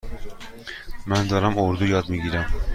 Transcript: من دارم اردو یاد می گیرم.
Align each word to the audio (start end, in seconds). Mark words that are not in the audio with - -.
من 1.07 1.27
دارم 1.27 1.57
اردو 1.57 1.87
یاد 1.87 2.09
می 2.09 2.21
گیرم. 2.21 2.53